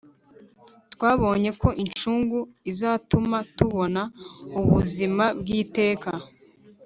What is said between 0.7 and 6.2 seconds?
twabonye ko incungu izatuma tubona ubuzima bw iteka